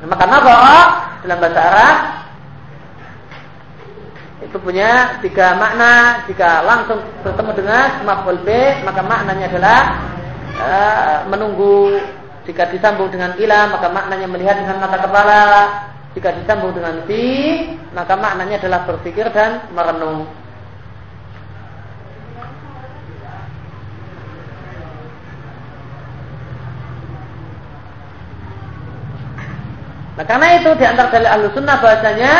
[0.00, 0.78] Maka nazara
[1.20, 1.96] dalam bahasa Arab
[4.40, 6.24] itu punya tiga makna.
[6.24, 8.48] Jika langsung bertemu dengan maf'ul b,
[8.88, 9.80] maka maknanya adalah
[10.56, 12.00] uh, menunggu.
[12.48, 15.44] Jika disambung dengan ila, maka maknanya melihat dengan mata kepala.
[16.16, 17.24] Jika disambung dengan fi,
[17.92, 20.26] maka maknanya adalah berpikir dan merenung.
[30.20, 32.32] Nah karena itu di antara dalil ahlu sunnah bahasanya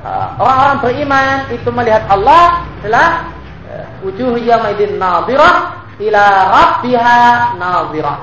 [0.00, 3.28] Uh, orang-orang beriman itu melihat Allah adalah
[3.68, 7.20] uh, wujuh yaumaidin nadhirah ila rabbiha
[7.60, 8.18] nadhirah.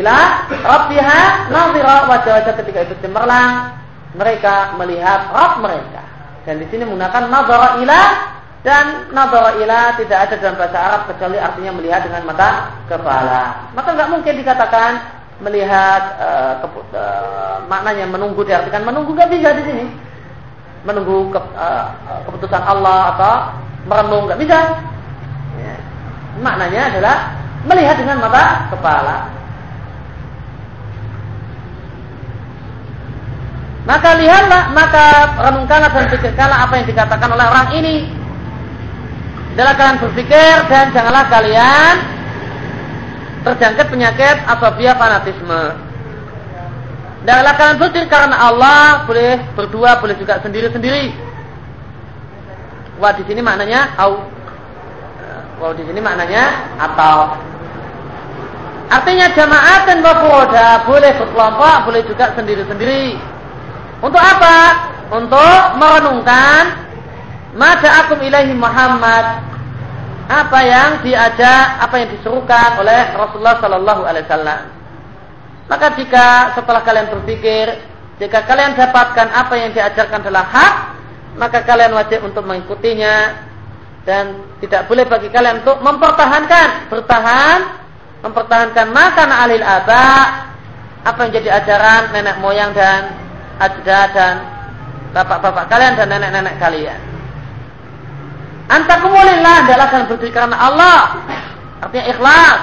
[0.00, 0.16] Ila
[0.48, 1.20] rabbiha
[1.52, 3.76] nadhirah wajah-wajah ketika itu cemerlang
[4.16, 6.08] mereka melihat Rabb mereka.
[6.48, 8.00] Dan di sini menggunakan nadhara ila
[8.64, 13.68] dan nadhara ila tidak ada dalam bahasa Arab kecuali artinya melihat dengan mata kepala.
[13.76, 16.52] Maka nggak mungkin dikatakan melihat uh,
[16.92, 18.84] uh, maknanya menunggu diartikan.
[18.84, 19.84] Menunggu gak bisa di sini?
[20.84, 21.86] Menunggu ke, uh,
[22.28, 23.34] keputusan Allah atau
[23.88, 24.58] merenung gak bisa?
[25.60, 25.76] Ya.
[26.40, 27.16] maknanya adalah
[27.68, 29.18] melihat dengan mata kepala.
[33.88, 35.06] Maka lihatlah maka
[35.50, 37.96] renungkanlah dan pikirkanlah apa yang dikatakan oleh orang ini.
[39.56, 42.19] Adalah kalian berpikir dan janganlah kalian
[43.44, 45.62] terjangkit penyakit asofia fanatisme.
[47.20, 51.12] Dalam kalian berdiri karena Allah boleh berdua, boleh juga sendiri-sendiri.
[52.96, 54.24] Wah di sini maknanya au.
[55.60, 56.44] Wah di sini maknanya
[56.80, 57.36] atau.
[58.90, 63.20] Artinya jamaah dan wafuroda boleh berkelompok, boleh juga sendiri-sendiri.
[64.00, 64.88] Untuk apa?
[65.12, 66.88] Untuk merenungkan
[67.52, 69.49] mada akum ilahi Muhammad
[70.30, 74.62] apa yang diajak, apa yang disuruhkan oleh Rasulullah Sallallahu Alaihi Wasallam.
[75.66, 77.66] Maka jika setelah kalian berpikir,
[78.22, 80.74] jika kalian dapatkan apa yang diajarkan adalah hak,
[81.34, 83.42] maka kalian wajib untuk mengikutinya
[84.06, 87.58] dan tidak boleh bagi kalian untuk mempertahankan, bertahan,
[88.22, 90.06] mempertahankan makan alil aba,
[91.02, 93.18] apa yang jadi ajaran nenek moyang dan
[93.58, 94.34] ajda dan
[95.10, 97.09] bapak-bapak kalian dan nenek-nenek kalian.
[98.70, 101.18] Antakumulillah adalah kalian berdiri karena Allah.
[101.82, 102.58] Artinya ikhlas.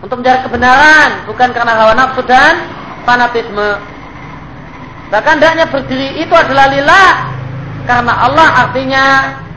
[0.00, 1.10] Untuk mencari kebenaran.
[1.28, 2.54] Bukan karena hawa nafsu dan
[3.04, 3.70] fanatisme.
[5.12, 7.10] Bahkan hendaknya berdiri itu adalah lillah.
[7.84, 9.04] Karena Allah artinya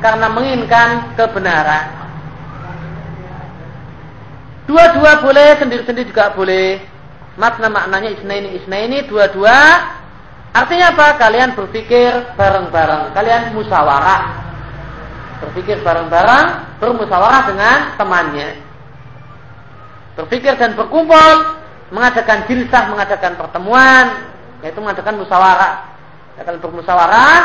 [0.04, 1.86] karena menginginkan kebenaran.
[4.68, 6.84] Dua-dua boleh, sendiri-sendiri juga boleh.
[7.40, 9.80] Makna maknanya isna ini, isna ini, dua-dua.
[10.52, 11.08] Artinya apa?
[11.20, 13.16] Kalian berpikir bareng-bareng.
[13.16, 14.43] Kalian musyawarah
[15.44, 18.50] berpikir bareng-bareng, bermusyawarah dengan temannya.
[20.16, 21.60] Berpikir dan berkumpul,
[21.92, 24.06] mengadakan jilsah, mengadakan pertemuan,
[24.64, 25.74] yaitu mengadakan musyawarah.
[26.40, 27.38] Akan bermusyawarah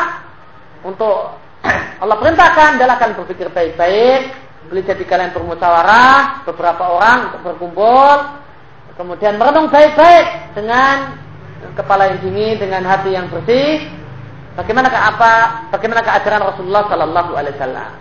[0.81, 1.37] untuk
[2.01, 4.31] Allah perintahkan adalah kalian berpikir baik-baik,
[4.71, 8.15] boleh jadi kalian bermusyawarah beberapa orang untuk berkumpul,
[8.95, 11.19] kemudian merenung baik-baik dengan
[11.75, 13.98] kepala yang dingin, dengan hati yang bersih,
[14.57, 15.33] Bagaimanakah apa?
[15.73, 17.91] Bagaimanakah ajaran Rasulullah Sallallahu Alaihi Wasallam?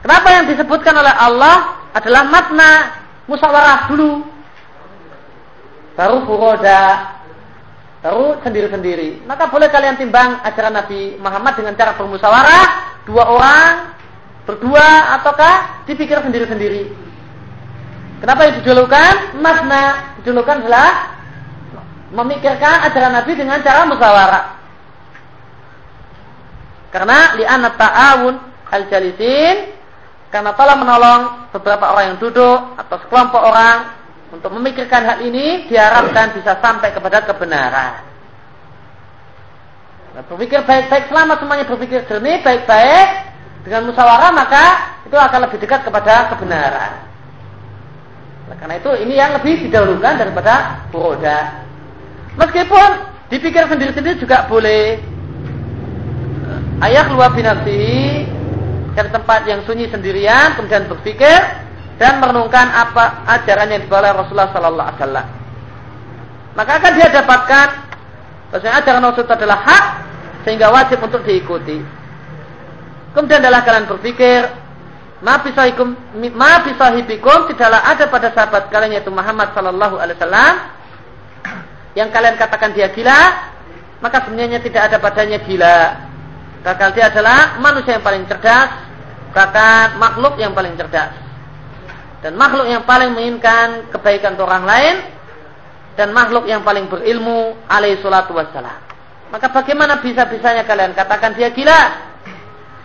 [0.00, 1.56] Kenapa yang disebutkan oleh Allah
[1.92, 2.70] adalah makna
[3.28, 4.24] musyawarah dulu,
[5.92, 6.82] baru furoda,
[8.00, 9.20] baru sendiri-sendiri.
[9.28, 12.66] Maka boleh kalian timbang ajaran Nabi Muhammad dengan cara bermusyawarah
[13.04, 13.72] dua orang,
[14.48, 16.88] berdua, ataukah dipikir sendiri-sendiri.
[18.24, 19.14] Kenapa yang didulukan?
[19.40, 21.19] Makna didulukan adalah
[22.10, 24.44] memikirkan ajaran Nabi dengan cara musyawarah.
[26.90, 28.34] Karena li'anat ta'awun
[28.70, 29.78] al-jalisin
[30.30, 31.22] karena telah menolong
[31.54, 33.98] beberapa orang yang duduk atau sekelompok orang
[34.30, 38.10] untuk memikirkan hal ini diharapkan bisa sampai kepada kebenaran.
[40.10, 43.08] Nah, berpikir baik-baik selama semuanya berpikir jernih baik-baik
[43.62, 44.64] dengan musyawarah maka
[45.06, 46.92] itu akan lebih dekat kepada kebenaran.
[48.50, 51.69] Nah, karena itu ini yang lebih didahulukan daripada buroda.
[52.38, 52.88] Meskipun
[53.30, 55.00] dipikir sendiri-sendiri juga boleh.
[56.80, 58.24] Ayah keluar binafsihi
[58.96, 61.38] dari tempat yang sunyi sendirian, kemudian berpikir
[62.00, 65.26] dan merenungkan apa ajaran yang dibawa Rasulullah Sallallahu Alaihi Wasallam.
[66.56, 67.68] Maka akan dia dapatkan
[68.50, 69.84] bahwasanya ajaran Rasul adalah hak
[70.48, 71.78] sehingga wajib untuk diikuti.
[73.12, 74.48] Kemudian adalah kalian berpikir,
[75.20, 75.92] ma bisahikum
[76.32, 80.54] ma bisahibikum tidaklah ada pada sahabat kalian yaitu Muhammad Sallallahu Alaihi Wasallam
[81.98, 83.20] yang kalian katakan dia gila,
[83.98, 85.78] maka sebenarnya tidak ada padanya gila.
[86.60, 88.70] Bahkan dia adalah manusia yang paling cerdas,
[89.32, 91.10] bahkan makhluk yang paling cerdas.
[92.20, 94.96] Dan makhluk yang paling menginginkan kebaikan untuk orang lain
[95.96, 98.76] dan makhluk yang paling berilmu alaihi salatu wassalam.
[99.32, 101.80] Maka bagaimana bisa-bisanya kalian katakan dia gila?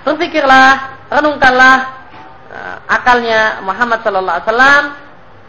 [0.08, 1.76] Berpikirlah, renungkanlah
[2.54, 4.84] uh, akalnya Muhammad sallallahu alaihi wasallam,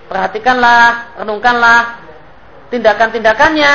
[0.09, 0.85] perhatikanlah,
[1.21, 2.06] renungkanlah
[2.70, 3.72] tindakan-tindakannya.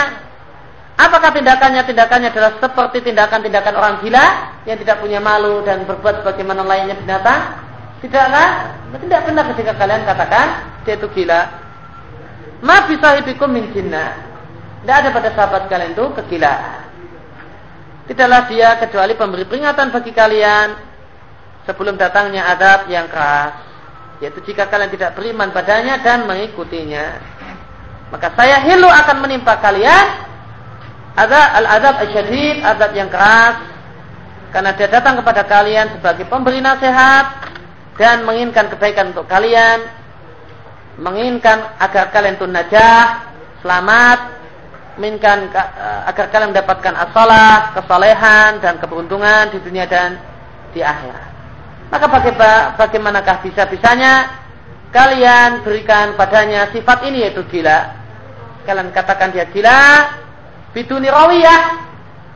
[1.02, 4.26] Apakah tindakannya tindakannya adalah seperti tindakan-tindakan orang gila
[4.70, 7.58] yang tidak punya malu dan berbuat sebagaimana lainnya binatang?
[8.06, 8.50] Tidaklah.
[8.92, 10.48] Tidak benar ketika kalian katakan
[10.84, 11.42] dia itu gila.
[12.62, 13.72] Ma bisa hibikum min
[14.82, 16.90] tidak ada pada sahabat kalian itu kegilaan.
[18.10, 20.68] Tidaklah dia kecuali pemberi peringatan bagi kalian
[21.70, 23.72] sebelum datangnya adab yang keras
[24.22, 27.18] yaitu jika kalian tidak beriman padanya dan mengikutinya
[28.12, 30.06] maka saya hilu akan menimpa kalian
[31.16, 33.56] ada al-adab asyadid, adab yang keras.
[34.52, 37.48] Karena dia datang kepada kalian sebagai pemberi nasihat
[37.96, 39.80] dan menginginkan kebaikan untuk kalian
[41.00, 43.32] menginginkan agar kalian itu najah
[43.64, 44.20] selamat
[45.00, 50.20] menginginkan eh, agar kalian mendapatkan asalah, kesalehan dan keberuntungan di dunia dan
[50.76, 51.32] di akhirat.
[51.96, 52.06] Maka
[52.76, 54.36] bagaimanakah bisa-bisanya
[54.92, 58.01] kalian berikan padanya sifat ini yaitu gila
[58.64, 59.82] Kalian katakan dia gila,
[60.76, 61.62] biduni rawiyah.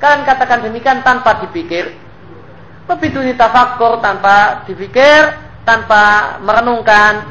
[0.02, 1.94] Kalian katakan demikian tanpa dipikir.
[2.86, 5.34] Biduni tafakur tanpa dipikir,
[5.66, 7.26] tanpa merenungkan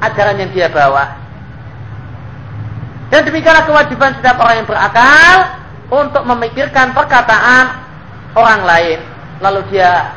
[0.00, 1.20] ajaran yang dia bawa.
[3.12, 5.36] Dan demikianlah kewajiban setiap orang yang berakal
[5.92, 7.84] untuk memikirkan perkataan
[8.32, 8.98] orang lain.
[9.44, 10.16] Lalu dia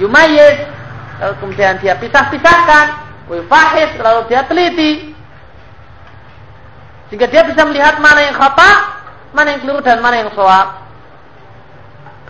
[0.00, 0.64] yumayyiz,
[1.20, 5.09] lalu kemudian dia pisah-pisahkan wifahid lalu dia teliti
[7.10, 8.70] sehingga dia bisa melihat mana yang khata,
[9.34, 10.78] mana yang keliru dan mana yang sholat.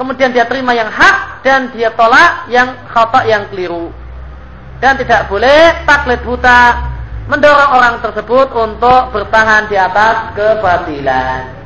[0.00, 3.92] Kemudian dia terima yang hak dan dia tolak yang khata yang keliru.
[4.80, 6.80] Dan tidak boleh taklid buta
[7.28, 11.60] mendorong orang tersebut untuk bertahan di atas kebatilan.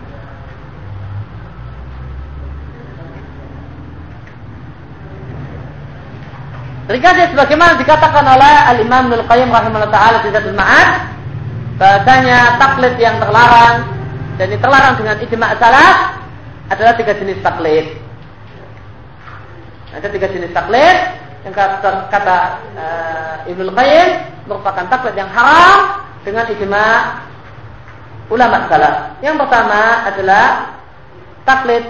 [6.85, 10.59] Ringkasnya sebagaimana dikatakan oleh Al-Imam Nul Qayyim rahimahullah taala di Zadul
[11.75, 13.91] bahasanya taklid yang terlarang
[14.39, 15.97] dan ini terlarang dengan ijma' salaf
[16.71, 17.87] adalah tiga jenis taklid.
[19.95, 20.97] Ada tiga jenis taklid
[21.47, 22.39] yang kata, kata
[22.75, 24.09] uh, Ibnu Qayyim
[24.51, 26.95] merupakan taklid yang haram dengan ijma'
[28.33, 29.21] ulama salaf.
[29.21, 30.47] Yang pertama adalah
[31.45, 31.85] taklid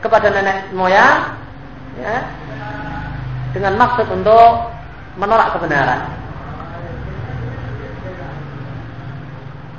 [0.00, 1.36] kepada nenek moyang
[2.00, 2.16] ya,
[3.54, 4.74] dengan maksud untuk
[5.14, 6.23] menolak kebenaran.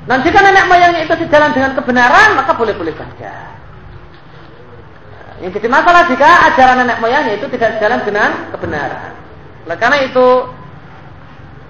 [0.06, 3.58] Dan jika nenek moyangnya itu sejalan dengan kebenaran, maka boleh-boleh saja.
[5.41, 9.14] Yang jadi masalah jika ajaran nenek moyangnya itu tidak sejalan dengan kebenaran.
[9.66, 10.28] Oleh karena itu,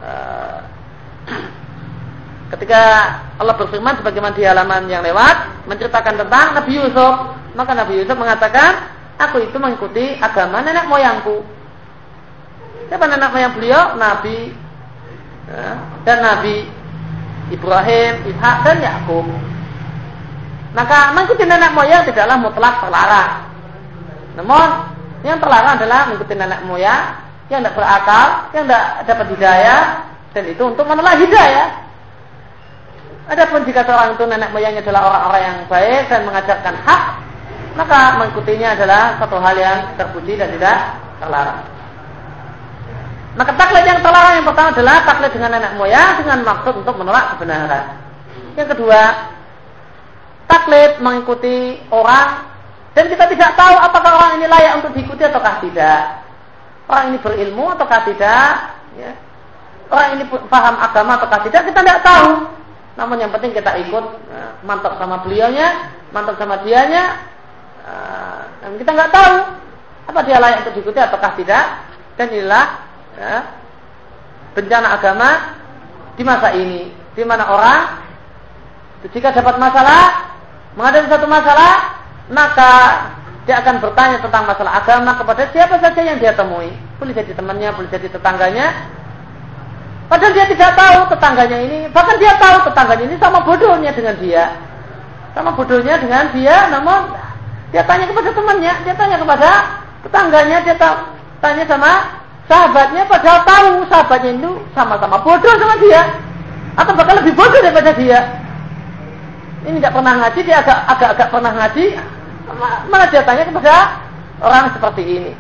[0.04, 0.60] eh,
[2.56, 2.82] ketika
[3.40, 7.14] Allah berfirman sebagaimana di halaman yang lewat menceritakan tentang Nabi Yusuf,
[7.56, 11.40] maka Nabi Yusuf mengatakan, aku itu mengikuti agama nenek moyangku.
[12.92, 13.96] Siapa nenek moyang beliau?
[13.96, 14.52] Nabi
[15.48, 15.68] ya,
[16.04, 16.75] dan Nabi
[17.54, 19.26] Ibrahim, Ishak dan Yakub.
[20.76, 23.32] Maka mengikuti nenek moyang tidaklah mutlak terlarang.
[24.36, 24.70] Namun
[25.24, 27.16] yang terlarang adalah mengikuti nenek moyang
[27.48, 29.82] yang tidak berakal, yang tidak dapat hidayah,
[30.34, 31.70] dan itu untuk menolak hidayah.
[33.26, 37.04] Adapun jika seorang itu nenek moyangnya adalah orang-orang yang baik dan mengajarkan hak,
[37.74, 40.78] maka mengikutinya adalah satu hal yang terpuji dan tidak
[41.22, 41.75] terlarang.
[43.36, 47.36] Maka taklid yang terlarang yang pertama adalah taklid dengan nenek moyang dengan maksud untuk menolak
[47.36, 48.00] kebenaran.
[48.56, 49.02] Yang kedua,
[50.48, 52.56] taklid mengikuti orang
[52.96, 56.24] dan kita tidak tahu apakah orang ini layak untuk diikuti ataukah tidak.
[56.88, 58.72] Orang ini berilmu ataukah tidak.
[58.96, 59.12] Ya.
[59.92, 62.48] Orang ini paham agama ataukah tidak, kita tidak tahu.
[62.96, 67.20] Namun yang penting kita ikut ya, mantap sama beliaunya, mantap sama dianya.
[67.84, 69.34] Uh, dan kita nggak tahu
[70.08, 71.66] apa dia layak untuk diikuti ataukah tidak.
[72.16, 72.85] Dan inilah
[73.16, 73.36] ya,
[74.56, 75.30] bencana agama
[76.16, 78.06] di masa ini, di mana orang
[79.14, 80.34] jika dapat masalah,
[80.74, 81.74] menghadapi satu masalah,
[82.32, 82.72] maka
[83.46, 86.74] dia akan bertanya tentang masalah agama kepada siapa saja yang dia temui.
[86.98, 88.74] Boleh jadi temannya, boleh jadi tetangganya.
[90.10, 94.46] Padahal dia tidak tahu tetangganya ini, bahkan dia tahu tetangganya ini sama bodohnya dengan dia.
[95.38, 97.14] Sama bodohnya dengan dia, namun
[97.70, 99.50] dia tanya kepada temannya, dia tanya kepada
[100.06, 100.76] tetangganya, dia
[101.42, 101.92] tanya sama
[102.46, 106.02] Sahabatnya padahal tahu sahabatnya itu sama-sama bodoh sama dia.
[106.78, 108.22] Atau bahkan lebih bodoh daripada dia.
[109.66, 111.86] Ini tidak pernah ngaji, dia agak-agak pernah ngaji.
[112.86, 113.76] Malah dia tanya kepada
[114.46, 115.32] orang seperti ini.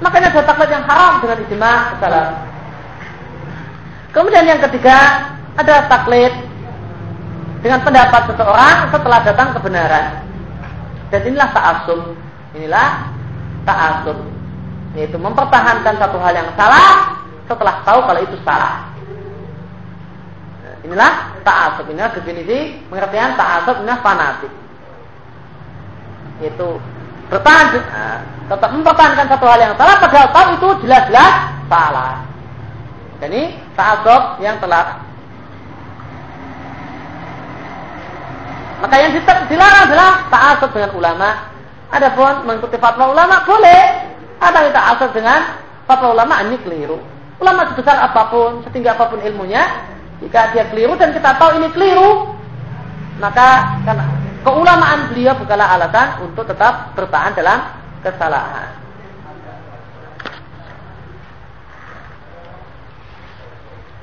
[0.00, 2.28] Makanya ada taklid yang haram dengan ijma salah.
[4.16, 4.96] Kemudian yang ketiga
[5.60, 6.32] ada taklid
[7.60, 10.24] dengan pendapat seseorang setelah datang kebenaran.
[11.12, 12.16] Dan inilah ta'asub.
[12.56, 13.12] Inilah
[13.68, 14.37] ta'asub
[14.96, 17.18] yaitu mempertahankan satu hal yang salah
[17.48, 18.88] setelah tahu kalau itu salah.
[20.64, 21.12] Nah, inilah
[21.44, 21.84] ta'asub.
[21.88, 24.52] Inilah definisi pengertian ta'asub inilah fanatik.
[26.44, 26.68] Yaitu
[27.28, 31.32] bertahan nah, tetap mempertahankan satu hal yang salah padahal tahu itu jelas-jelas
[31.68, 32.24] salah.
[33.18, 35.08] Dan ini ta'asub yang telah
[38.78, 39.10] Maka yang
[39.50, 41.50] dilarang adalah ta'asub dengan ulama.
[41.90, 44.07] Adapun mengikuti fatwa ulama boleh,
[44.38, 45.40] apa kita asal dengan
[45.84, 46.98] fatwa ulama ini keliru.
[47.38, 49.62] Ulama sebesar apa pun, setinggi apa pun ilmunya,
[50.18, 52.34] jika dia keliru dan kita tahu ini keliru,
[53.22, 54.04] maka karena
[54.42, 57.58] keulamaan beliau bukanlah alasan untuk tetap bertahan dalam
[58.02, 58.74] kesalahan.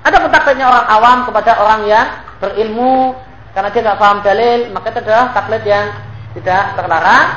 [0.05, 2.07] Ada taklidnya orang awam kepada orang yang
[2.37, 3.17] berilmu
[3.57, 5.85] karena dia nggak paham dalil, maka itu adalah taklid yang
[6.37, 7.27] tidak terlarang.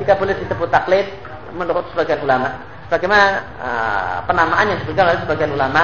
[0.00, 1.06] Jika boleh disebut taklid
[1.54, 2.62] menurut sebagian ulama.
[2.90, 3.26] Bagaimana
[3.62, 5.82] uh, penamaan yang disebutkan oleh sebagian ulama.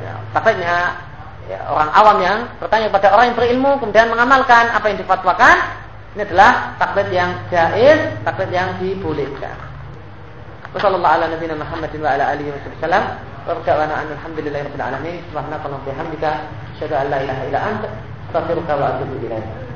[0.00, 0.74] Ya, taklidnya
[1.48, 5.56] ya, orang awam yang bertanya kepada orang yang berilmu kemudian mengamalkan apa yang difatwakan
[6.10, 9.54] ini adalah taklid yang jaiz, taklid yang dibolehkan.
[10.74, 12.02] Wassalamualaikum warahmatullahi wabarakatuh.
[12.02, 13.04] wa ala alihi wasallam.
[13.46, 15.16] Wa rada'wana alhamdulillahi rabbil alamin.
[15.30, 16.30] Subhanaka wa bihamdika
[16.74, 17.88] asyhadu an la ilaha illa anta
[18.26, 19.69] astaghfiruka wa atubu ilaik.